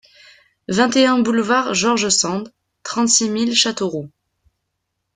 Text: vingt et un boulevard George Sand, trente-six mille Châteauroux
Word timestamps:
vingt 0.67 0.95
et 0.95 1.05
un 1.05 1.19
boulevard 1.19 1.75
George 1.75 2.09
Sand, 2.09 2.51
trente-six 2.81 3.29
mille 3.29 3.53
Châteauroux 3.53 4.09